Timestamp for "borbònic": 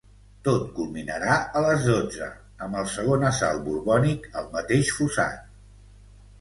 3.69-4.29